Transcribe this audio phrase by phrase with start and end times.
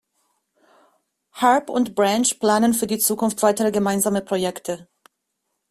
[1.35, 4.87] Harp und Branch planen für die Zukunft weitere gemeinsame Projekte.